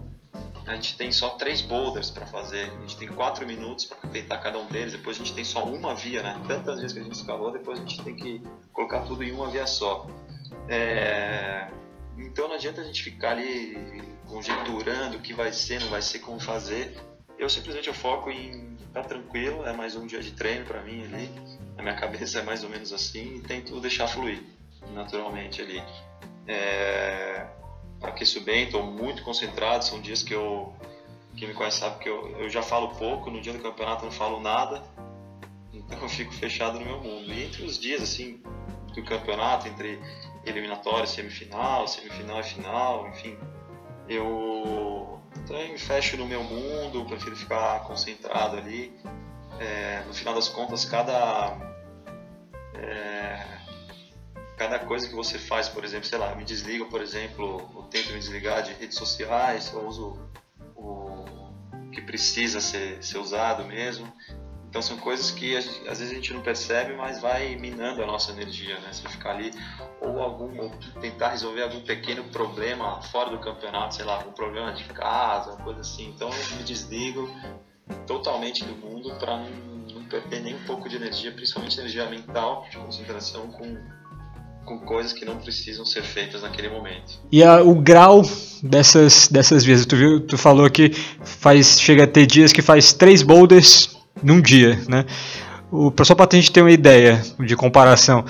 [0.67, 2.65] a gente tem só três boulders para fazer.
[2.65, 4.93] A gente tem quatro minutos para completar cada um deles.
[4.93, 6.41] Depois a gente tem só uma via, né?
[6.49, 9.49] Tantas vezes que a gente escalou, depois a gente tem que colocar tudo em uma
[9.51, 10.09] via só.
[10.69, 11.69] É...
[12.19, 16.19] Então não adianta a gente ficar ali conjecturando o que vai ser, não vai ser,
[16.19, 16.97] como fazer.
[17.39, 21.03] Eu simplesmente eu foco em tá tranquilo, é mais um dia de treino para mim
[21.05, 21.31] ali.
[21.77, 24.43] Na minha cabeça é mais ou menos assim e tento deixar fluir
[24.95, 25.83] naturalmente ali.
[26.47, 27.47] É,
[28.03, 30.75] aqueço bem, estou muito concentrado, são dias que eu
[31.37, 34.11] quem me conhece sabe que eu, eu já falo pouco, no dia do campeonato eu
[34.11, 34.83] não falo nada,
[35.73, 37.33] então eu fico fechado no meu mundo.
[37.33, 38.43] E entre os dias assim
[38.95, 39.99] do campeonato, entre
[40.45, 43.39] eliminatório, semifinal, semifinal e final, enfim,
[44.09, 48.93] eu então eu me fecho no meu mundo, prefiro ficar concentrado ali.
[49.59, 51.57] É, no final das contas, cada
[52.75, 53.45] é,
[54.57, 58.13] cada coisa que você faz, por exemplo, sei lá, me desligo, por exemplo, eu tento
[58.13, 60.19] me desligar de redes sociais, eu uso
[60.77, 61.25] o
[61.93, 64.13] que precisa ser, ser usado mesmo.
[64.73, 65.67] Então são coisas que às
[65.99, 68.89] vezes a gente não percebe, mas vai minando a nossa energia, né?
[68.91, 69.53] Você ficar ali
[70.01, 74.73] ou algum ou tentar resolver algum pequeno problema fora do campeonato, sei lá, algum problema
[74.73, 76.09] de casa, coisa assim.
[76.09, 77.31] Então eu me desligo
[78.07, 79.51] totalmente do mundo para não,
[79.93, 83.77] não, perder nem um pouco de energia, principalmente energia mental, de concentração com
[84.65, 87.21] com coisas que não precisam ser feitas naquele momento.
[87.33, 88.23] E a, o grau
[88.63, 92.95] dessas dessas vezes, tu viu, tu falou que faz chega a ter dias que faz
[92.95, 95.05] três boulders num dia, né?
[95.71, 98.25] O, só para a gente ter uma ideia de comparação,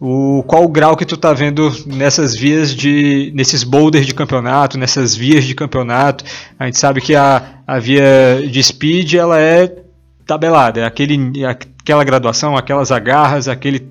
[0.00, 4.78] o, qual o grau que tu tá vendo nessas vias de nesses boulders de campeonato,
[4.78, 6.24] nessas vias de campeonato?
[6.58, 9.74] A gente sabe que a, a via de speed ela é
[10.26, 13.88] tabelada, é aquele, aquela graduação, aquelas agarras, aquele,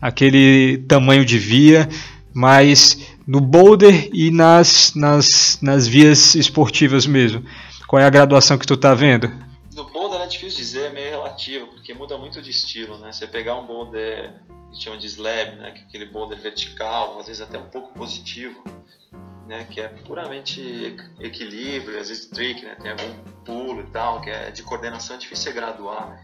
[0.00, 1.88] aquele tamanho de via,
[2.32, 7.42] mas no boulder e nas, nas, nas vias esportivas mesmo.
[7.86, 9.30] Qual é a graduação que tu tá vendo?
[10.28, 13.12] Difícil dizer, é meio relativo, porque muda muito de estilo, né?
[13.12, 14.32] Você pegar um boulder
[14.70, 15.72] que chama de slab, né?
[15.72, 18.62] Que é aquele boulder vertical, às vezes até um pouco positivo,
[19.46, 19.64] né?
[19.64, 22.76] Que é puramente equilíbrio, às vezes trick, né?
[22.76, 23.14] Tem algum
[23.44, 26.22] pulo e tal, que é de coordenação é difícil graduar.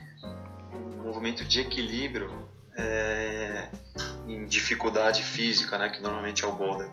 [0.72, 3.70] Um movimento de equilíbrio é,
[4.26, 5.88] em dificuldade física, né?
[5.88, 6.90] Que normalmente é o boulder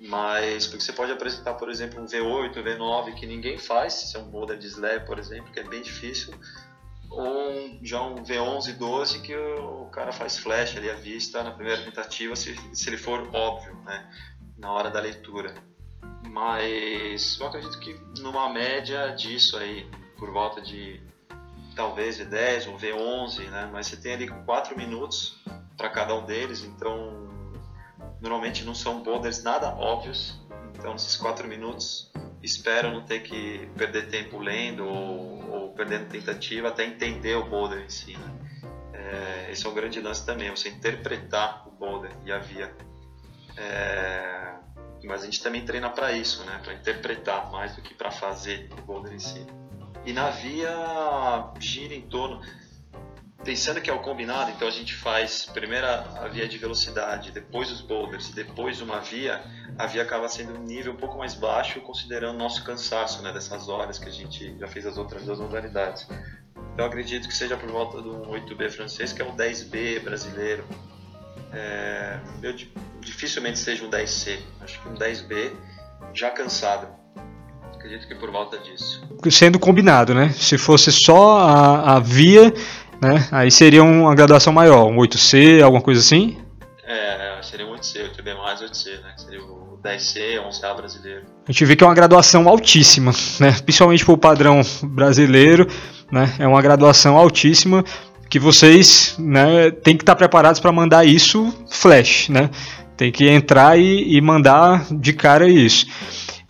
[0.00, 4.16] mas porque você pode apresentar, por exemplo, um V8, um V9 que ninguém faz, se
[4.16, 6.32] é um boulder de slab, por exemplo, que é bem difícil,
[7.10, 11.42] ou um, já um V11, 12 que o, o, cara faz flash ali à vista
[11.42, 14.08] na primeira tentativa, se, se ele for óbvio, né,
[14.56, 15.54] na hora da leitura.
[16.30, 21.02] Mas eu acredito que numa média disso aí, por volta de
[21.74, 25.40] talvez V10 ou V11, né, mas você tem ali 4 minutos
[25.76, 27.27] para cada um deles, então
[28.20, 30.40] Normalmente não são boulders nada óbvios,
[30.74, 32.10] então nesses quatro minutos
[32.42, 37.84] espero não ter que perder tempo lendo ou, ou perdendo tentativa até entender o boulder
[37.84, 38.16] em si.
[38.16, 38.38] Né?
[38.92, 42.74] É, esse é um grande lance também, você interpretar o boulder e a via.
[43.56, 44.54] É,
[45.04, 46.60] mas a gente também treina para isso, né?
[46.62, 49.46] para interpretar mais do que para fazer o boulder em si.
[50.04, 52.40] E na via gira em torno
[53.44, 57.70] pensando que é o combinado, então a gente faz primeiro a via de velocidade, depois
[57.70, 59.40] os boulders, depois uma via,
[59.78, 63.32] a via acaba sendo um nível um pouco mais baixo, considerando o nosso cansaço né,
[63.32, 66.06] dessas horas que a gente já fez as outras duas modalidades.
[66.74, 70.64] Então acredito que seja por volta do 8B francês, que é o 10B brasileiro.
[71.52, 72.54] É, eu
[73.00, 75.52] dificilmente seja um 10C, acho que um 10B
[76.12, 76.88] já cansado.
[77.74, 79.02] Acredito que por volta disso.
[79.30, 80.30] Sendo combinado, né?
[80.30, 82.52] Se fosse só a, a via,
[83.00, 83.28] né?
[83.30, 86.38] Aí seria uma graduação maior, um 8C, alguma coisa assim?
[86.86, 89.12] É, seria um 8C, 8B mais 8C, né?
[89.16, 91.22] Seria o 10C, 11A brasileiro.
[91.46, 93.52] A gente vê que é uma graduação altíssima, né?
[93.62, 95.66] Principalmente para o padrão brasileiro,
[96.10, 96.34] né?
[96.38, 97.84] É uma graduação altíssima
[98.28, 102.50] que vocês né, têm que estar preparados para mandar isso flash, né?
[102.96, 105.86] Tem que entrar e, e mandar de cara isso.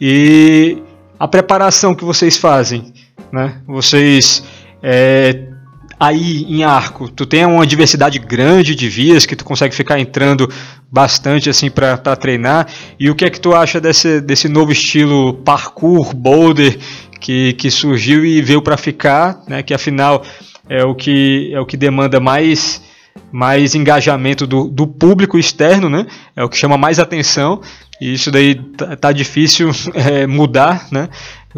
[0.01, 0.83] E
[1.19, 2.93] a preparação que vocês fazem,
[3.31, 3.61] né?
[3.67, 4.43] Vocês
[4.83, 5.49] é,
[5.99, 10.49] aí em arco, tu tem uma diversidade grande de vias que tu consegue ficar entrando
[10.91, 12.69] bastante assim para treinar.
[12.99, 16.79] E o que é que tu acha desse, desse novo estilo parkour, boulder
[17.21, 19.63] que, que surgiu e veio para ficar, né?
[19.63, 20.25] Que afinal
[20.69, 22.81] é o que é o que demanda mais
[23.33, 26.07] mais engajamento do, do público externo, né?
[26.37, 27.61] É o que chama mais atenção.
[28.01, 31.09] E isso daí tá, tá difícil é, mudar, né?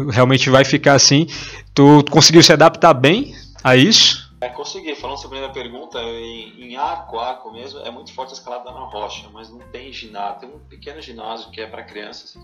[0.09, 1.27] Realmente vai ficar assim.
[1.73, 4.30] Tu conseguiu se adaptar bem a isso?
[4.41, 4.95] É, consegui.
[4.95, 8.71] Falando sobre a primeira pergunta, em, em arco, arco mesmo, é muito forte a escalada
[8.71, 10.39] na rocha, mas não tem ginásio.
[10.39, 12.35] Tem um pequeno ginásio que é para crianças,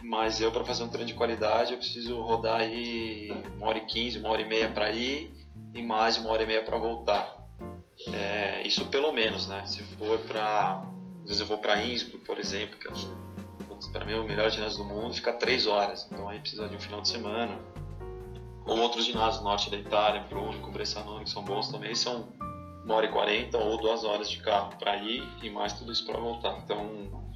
[0.00, 3.86] mas eu, para fazer um treino de qualidade, eu preciso rodar aí uma hora e
[3.86, 5.34] quinze, uma hora e meia para ir
[5.74, 7.44] e mais uma hora e meia para voltar.
[8.12, 9.66] É, isso pelo menos, né?
[9.66, 10.84] Se for para.
[11.22, 12.92] Às vezes eu vou para Innsbruck, por exemplo, que é
[13.92, 16.06] para mim é o melhor ginásio do mundo, fica três horas.
[16.10, 17.58] Então aí precisa de um final de semana
[18.66, 22.32] ou outros ginásios norte da Itália, Brunico, Bressanone, que são bons também, são
[22.84, 26.04] uma hora e quarenta ou duas horas de carro para ir e mais tudo isso
[26.04, 26.58] para voltar.
[26.64, 27.32] Então,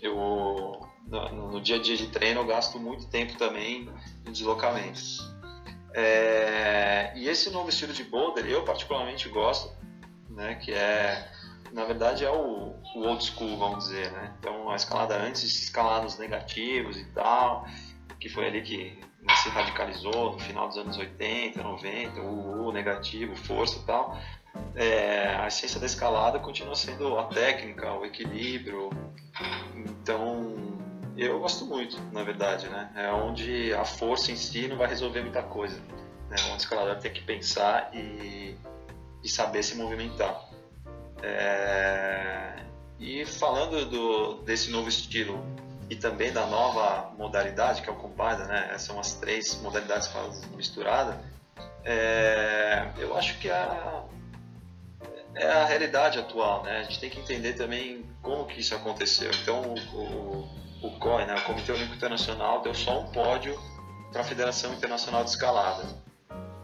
[0.00, 3.88] eu no, no, dia a dia de treino eu gasto muito tempo também
[4.26, 5.18] em deslocamentos.
[5.94, 9.70] É, e esse novo estilo de boulder eu particularmente gosto,
[10.30, 11.30] né, que é
[11.72, 14.34] na verdade é o, o old school, vamos dizer, né?
[14.38, 17.66] Então a escalada antes nos negativos e tal,
[18.18, 19.00] que foi ali que
[19.42, 24.16] se radicalizou no final dos anos 80, 90, o negativo, força e tal,
[24.74, 28.90] é, a essência da escalada continua sendo a técnica, o equilíbrio.
[29.74, 30.54] Então,
[31.16, 32.90] eu gosto muito, na verdade, né?
[32.94, 35.78] É onde a força em si não vai resolver muita coisa.
[36.30, 36.36] Né?
[36.44, 38.56] Onde o escalador tem que pensar e,
[39.22, 40.48] e saber se movimentar.
[41.22, 42.56] É,
[42.98, 45.42] e falando do, desse novo estilo
[45.92, 48.74] e também da nova modalidade, que é o Compada, né?
[48.78, 50.10] São as três modalidades
[50.56, 51.16] misturadas.
[51.84, 54.02] É, eu acho que a,
[55.34, 56.78] é a realidade atual, né?
[56.78, 59.30] A gente tem que entender também como que isso aconteceu.
[59.42, 61.34] Então, o, o, o COI, né?
[61.34, 63.54] o Comitê Olímpico Internacional, deu só um pódio
[64.10, 65.84] para a Federação Internacional de Escalada,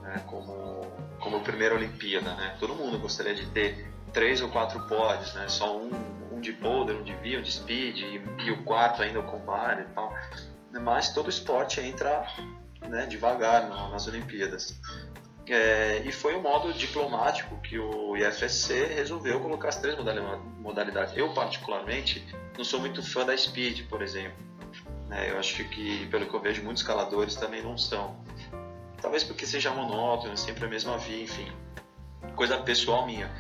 [0.01, 0.23] né?
[0.27, 0.87] como,
[1.21, 2.57] como primeira Olimpíada, né?
[2.59, 5.49] Todo mundo gostaria de ter três ou quatro pódios, né?
[5.49, 5.91] Só um,
[6.39, 9.25] um de boulder, um de via, um de speed e, e o quarto ainda o
[9.25, 10.15] combate e tal.
[10.81, 12.27] Mas todo esporte entra
[12.89, 14.81] né, devagar nas Olimpíadas.
[15.47, 19.97] É, e foi um modo diplomático que o IFSC resolveu colocar as três
[20.59, 21.17] modalidades.
[21.17, 22.25] Eu, particularmente,
[22.57, 24.37] não sou muito fã da Speed, por exemplo.
[25.11, 28.17] É, eu acho que, pelo que eu vejo, muitos escaladores também não são.
[29.01, 31.51] Talvez porque seja monótono, sempre a mesma via, enfim.
[32.37, 33.31] Coisa pessoal minha.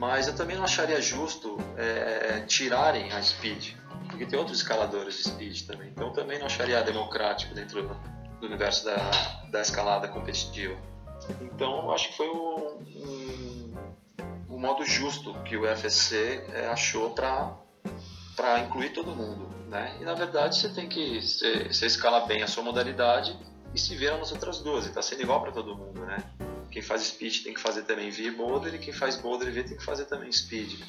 [0.00, 3.74] Mas eu também não acharia justo é, tirarem a Speed,
[4.08, 5.90] porque tem outros escaladores de Speed também.
[5.90, 7.86] Então também não acharia democrático dentro
[8.40, 8.96] do universo da,
[9.50, 10.74] da escalada competitiva.
[11.42, 13.74] Então acho que foi um,
[14.48, 17.54] um, modo justo que o FSC é, achou para
[18.34, 19.98] para incluir todo mundo, né?
[20.00, 23.38] E na verdade você tem que você, escala bem a sua modalidade
[23.74, 26.24] e se vira nas outras duas, está sendo igual para todo mundo, né?
[26.70, 29.64] Quem faz speed tem que fazer também e boulder, e quem faz boulder e via
[29.64, 30.80] tem que fazer também speed.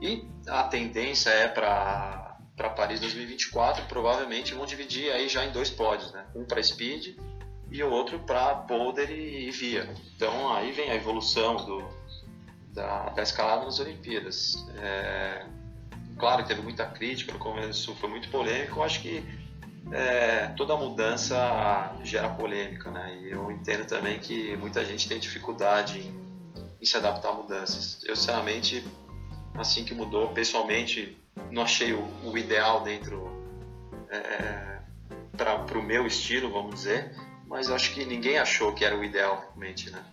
[0.00, 5.70] E a tendência é para para Paris 2024, provavelmente vão dividir aí já em dois
[5.70, 6.24] pódios, né?
[6.36, 7.16] Um para speed
[7.68, 9.92] e o outro para boulder e via.
[10.14, 11.84] Então aí vem a evolução do,
[12.72, 14.54] da, da escalada nas Olimpíadas.
[14.78, 15.46] É,
[16.16, 19.24] claro que teve muita crítica, no começo foi muito polêmico, eu acho que
[19.92, 23.18] é, toda mudança gera polêmica, né?
[23.22, 26.14] E eu entendo também que muita gente tem dificuldade em,
[26.80, 28.02] em se adaptar a mudanças.
[28.04, 28.84] Eu, sinceramente,
[29.54, 31.16] assim que mudou, pessoalmente,
[31.50, 33.30] não achei o, o ideal dentro
[34.10, 34.78] é,
[35.36, 37.14] para o meu estilo, vamos dizer,
[37.46, 40.04] mas acho que ninguém achou que era o ideal realmente, né?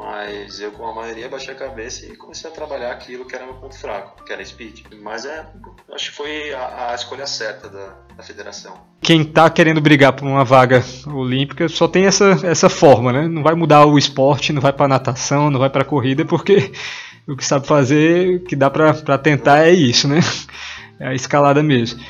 [0.00, 3.44] Mas eu, com a maioria, baixei a cabeça e comecei a trabalhar aquilo que era
[3.44, 4.86] meu ponto fraco, que era speed.
[5.02, 5.44] Mas é,
[5.92, 8.74] acho que foi a, a escolha certa da, da, federação.
[9.02, 13.28] Quem tá querendo brigar por uma vaga olímpica só tem essa, essa forma, né?
[13.28, 16.72] Não vai mudar o esporte, não vai para natação, não vai para corrida, porque
[17.28, 20.20] o que sabe fazer, o que dá para tentar é isso, né?
[20.98, 22.00] É a escalada mesmo.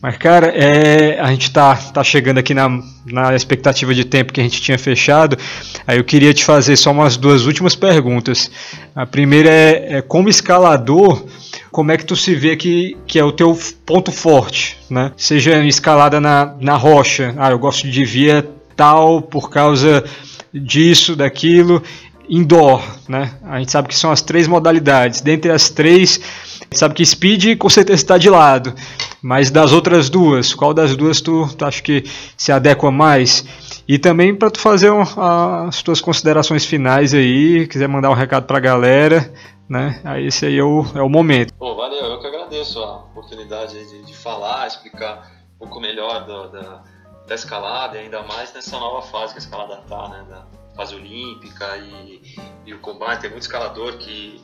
[0.00, 2.68] Mas, cara, é, a gente tá, tá chegando aqui na,
[3.04, 5.36] na expectativa de tempo que a gente tinha fechado.
[5.84, 8.48] Aí eu queria te fazer só umas duas últimas perguntas.
[8.94, 11.24] A primeira é, é como escalador,
[11.72, 15.12] como é que tu se vê que, que é o teu ponto forte, né?
[15.16, 20.04] Seja escalada na, na rocha, ah, eu gosto de via tal por causa
[20.54, 21.82] disso, daquilo,
[22.28, 23.32] indoor, né?
[23.42, 25.20] A gente sabe que são as três modalidades.
[25.20, 26.20] Dentre as três,
[26.76, 28.74] sabe que speed com certeza está de lado.
[29.22, 32.04] Mas das outras duas, qual das duas tu, tu acha que
[32.36, 33.44] se adequa mais?
[33.86, 35.02] E também para tu fazer um,
[35.66, 39.32] as tuas considerações finais aí, quiser mandar um recado para a galera,
[39.68, 40.00] né?
[40.04, 41.52] Aí esse aí é o, é o momento.
[41.54, 46.48] Pô, valeu, eu que agradeço a oportunidade de, de falar, explicar um pouco melhor do,
[46.48, 46.82] da,
[47.26, 50.24] da escalada e ainda mais nessa nova fase que a escalada tá, né?
[50.28, 50.46] Da,
[50.78, 52.22] fase olímpica e,
[52.64, 53.22] e o combate.
[53.22, 54.40] Tem muito escalador que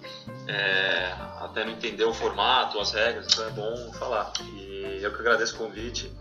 [0.49, 4.33] é, até não entendeu o formato, as regras, então é bom falar.
[4.42, 6.12] E eu que agradeço o convite,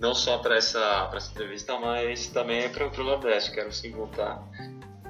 [0.00, 3.52] não só para essa, essa entrevista, mas também para o Nordeste.
[3.52, 4.42] Quero sim voltar.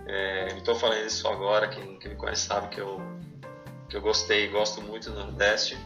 [0.06, 3.00] É, não estou falando isso agora, quem, quem me conhece sabe que eu,
[3.88, 5.78] que eu gostei, gosto muito do Nordeste.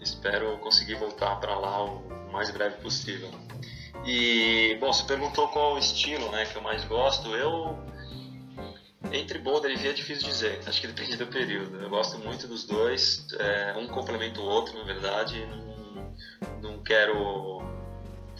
[0.00, 3.28] Espero conseguir voltar para lá o mais breve possível.
[4.04, 7.34] E, bom, você perguntou qual o estilo né, que eu mais gosto.
[7.34, 7.76] Eu,
[9.12, 11.76] entre boulder e via é difícil dizer, acho que depende do período.
[11.76, 15.44] Eu gosto muito dos dois, é, um complementa o outro, na verdade.
[15.46, 16.14] Não,
[16.60, 17.60] não quero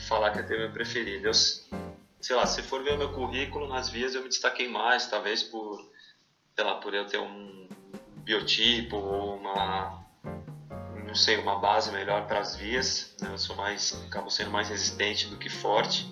[0.09, 1.29] falar que eu tenho meu preferido.
[1.29, 5.07] Eu, sei lá, se for ver o meu currículo, nas vias eu me destaquei mais,
[5.07, 5.79] talvez por,
[6.55, 7.69] sei lá, por eu ter um
[8.25, 10.01] biotipo ou uma
[11.11, 13.17] não sei, uma base melhor para as vias.
[13.21, 13.31] Né?
[13.33, 16.09] Eu sou mais, acabo sendo mais resistente do que forte.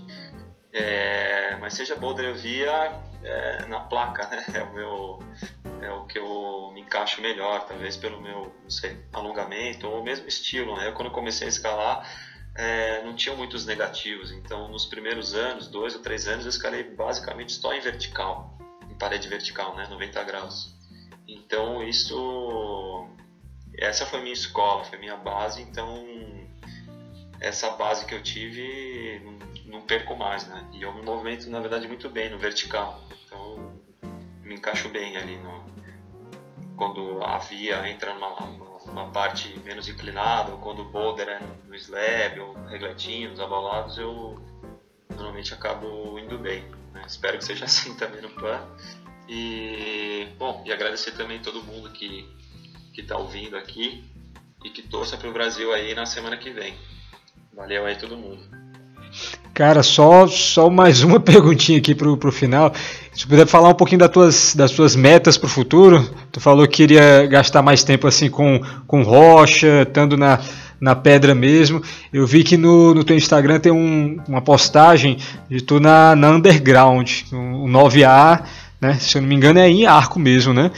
[0.72, 4.44] É, mas seja boulder ou via, é, na placa, né?
[4.52, 5.18] É o meu,
[5.80, 10.26] é o que eu me encaixo melhor, talvez pelo meu, não sei, alongamento ou mesmo
[10.26, 10.76] estilo.
[10.76, 10.88] Né?
[10.88, 12.04] Eu, quando comecei a escalar,
[12.56, 14.32] é, não tinha muitos negativos.
[14.32, 18.58] Então, nos primeiros anos, dois ou três anos, eu escalei basicamente só em vertical,
[18.90, 19.86] em parede vertical, né?
[19.88, 20.76] 90 graus.
[21.28, 23.08] Então, isso
[23.78, 26.06] essa foi minha escola, foi minha base, então
[27.40, 30.68] essa base que eu tive não, não, perco mais, né?
[30.72, 33.80] E eu me movimento, na verdade, muito bem no vertical, então
[34.42, 35.64] me encaixo bem ali no,
[36.76, 38.40] quando a via entra numa,
[38.86, 43.98] numa parte menos inclinada, ou quando o boulder é no slab, ou regletinho, nos abalados,
[43.98, 44.40] eu
[45.10, 46.62] normalmente acabo indo bem.
[46.92, 47.02] Né?
[47.06, 48.66] Espero que seja assim também no PAN.
[49.28, 52.26] E, bom, e agradecer também todo mundo que
[52.92, 54.04] que está ouvindo aqui
[54.64, 56.74] e que torça para o Brasil aí na semana que vem.
[57.54, 58.40] Valeu aí todo mundo.
[59.54, 62.72] Cara, só, só mais uma perguntinha aqui pro, pro final.
[63.12, 66.08] Se puder falar um pouquinho das tuas, das tuas metas para o futuro.
[66.30, 70.40] Tu falou que queria gastar mais tempo assim com, com rocha, estando na,
[70.80, 71.82] na pedra mesmo.
[72.12, 75.18] Eu vi que no, no teu Instagram tem um, uma postagem
[75.50, 78.44] de tu na, na Underground, o 9A
[78.80, 78.94] né?
[78.94, 80.70] Se eu não me engano é em arco mesmo, né?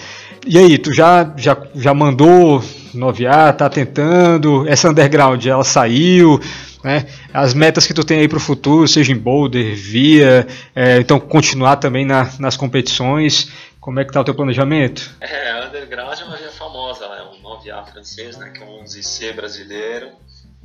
[0.47, 4.67] E aí, tu já, já, já mandou noviar, tá tentando?
[4.69, 6.41] Essa underground, ela saiu?
[6.83, 7.07] Né?
[7.33, 11.21] As metas que tu tem aí para o futuro, seja em boulder, via, é, então
[11.21, 15.11] continuar também na, nas competições, como é que tá o teu planejamento?
[15.21, 19.35] É, underground é uma via famosa, é um 9A francês, né, que é um 11C
[19.35, 20.09] brasileiro.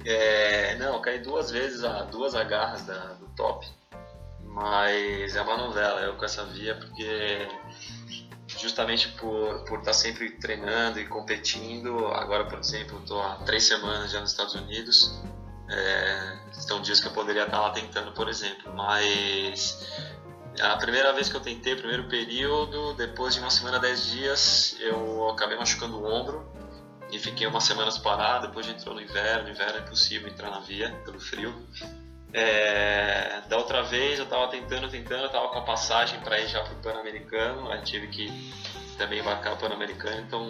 [0.05, 3.65] É, não, caí duas vezes, a duas agarras da, do top,
[4.55, 7.47] mas é uma novela, eu com essa via, porque
[8.57, 12.07] justamente por por estar tá sempre treinando e competindo.
[12.07, 15.13] Agora, por exemplo, estou há três semanas já nos Estados Unidos.
[15.69, 19.77] É, são dias que eu poderia estar lá tentando, por exemplo, mas
[20.61, 24.77] a primeira vez que eu tentei, o primeiro período, depois de uma semana, dez dias,
[24.79, 26.49] eu acabei machucando o ombro
[27.11, 28.47] e fiquei umas semanas parado.
[28.47, 31.53] Depois entrou no inverno, no inverno é impossível entrar na via pelo frio.
[32.33, 36.47] É, da outra vez eu estava tentando, tentando, eu estava com a passagem para ir
[36.47, 38.53] já para o Pan-Americano, aí tive que
[38.97, 40.45] também embarcar o Pan-Americano, então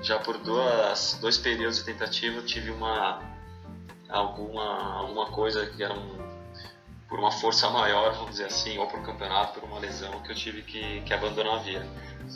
[0.00, 3.20] já por duas, dois períodos de tentativa eu tive uma
[4.08, 6.18] alguma, alguma coisa que era um,
[7.08, 10.36] por uma força maior, vamos dizer assim, ou por campeonato, por uma lesão que eu
[10.36, 11.86] tive que, que abandonar a via.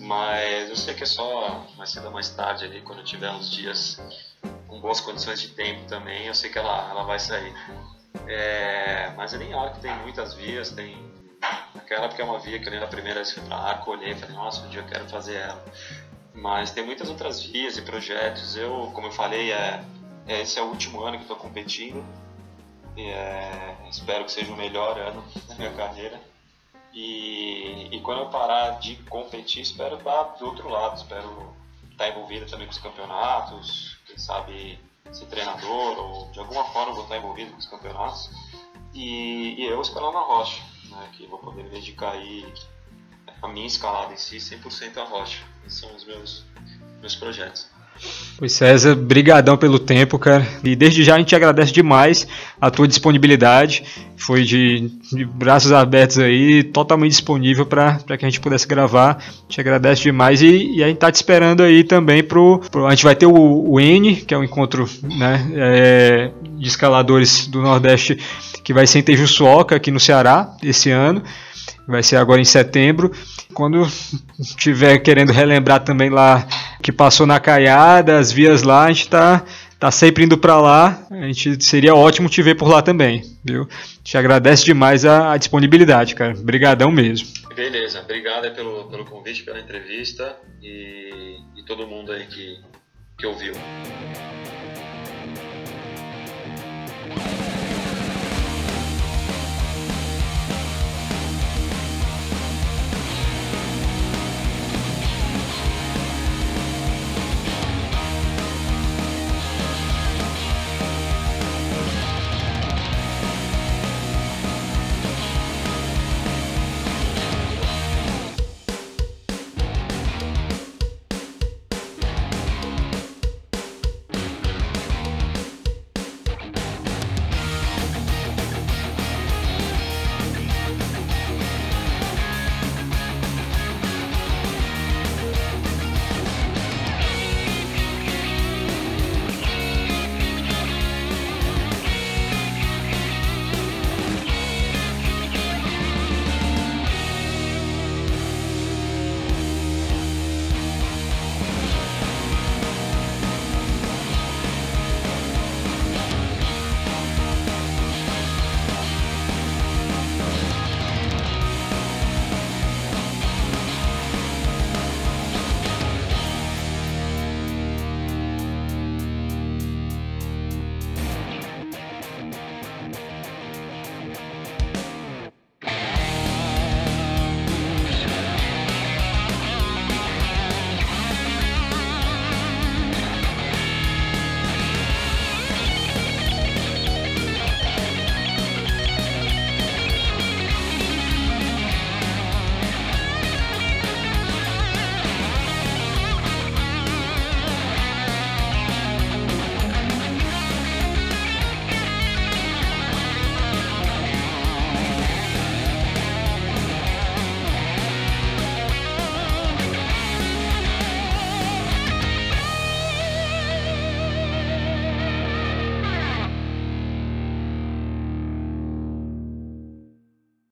[0.01, 3.31] Mas eu sei que é só mais cedo ou mais tarde ali, quando eu tiver
[3.31, 4.01] uns dias
[4.67, 7.55] com boas condições de tempo também, eu sei que ela, ela vai sair.
[8.29, 10.97] É, mas é nem arco tem muitas vias, tem
[11.75, 14.13] aquela porque é uma via que eu nem na primeira vez fui para arco, olhei
[14.13, 15.65] e falei, nossa, um dia eu quero fazer ela.
[16.35, 18.57] Mas tem muitas outras vias e projetos.
[18.57, 19.83] Eu, como eu falei, é,
[20.27, 22.05] é esse é o último ano que estou competindo.
[22.97, 26.21] E, é, espero que seja o melhor ano da minha carreira.
[26.93, 31.55] E, e quando eu parar de competir, espero estar do outro lado, espero
[31.91, 34.79] estar envolvido também com os campeonatos, quem sabe
[35.13, 38.31] ser treinador ou de alguma forma vou estar envolvido com os campeonatos.
[38.95, 42.47] E, e eu escalar na rocha, né, que vou poder me dedicar aí
[43.43, 45.45] a minha escalada em si 100% à rocha.
[45.67, 46.45] Esses são os meus,
[47.01, 47.69] meus projetos.
[48.39, 50.47] Pois César, brigadão pelo tempo, cara.
[50.63, 52.27] E desde já a gente agradece demais
[52.61, 53.83] a tua disponibilidade.
[54.17, 59.25] Foi de, de braços abertos aí, totalmente disponível para que a gente pudesse gravar.
[59.49, 62.91] Te agradece demais e, e, a gente tá te esperando aí também pro, pro a
[62.91, 67.47] gente vai ter o, o N, que é o um encontro né, é, de escaladores
[67.47, 68.19] do Nordeste
[68.63, 71.23] que vai ser em Tejuçuoca, aqui no Ceará, esse ano
[71.87, 73.13] vai ser agora em setembro.
[73.55, 73.87] Quando
[74.39, 76.47] estiver querendo relembrar também lá
[76.83, 79.45] que passou na Caiada, as vias lá, a gente está
[79.79, 81.07] tá sempre indo para lá.
[81.11, 83.69] A gente seria ótimo te ver por lá também, viu?
[84.03, 86.35] Te agradece demais a, a disponibilidade, cara.
[86.39, 87.29] Obrigadão mesmo.
[87.55, 92.59] Beleza, obrigado pelo, pelo convite, pela entrevista e, e todo mundo aí que,
[93.19, 93.55] que ouviu.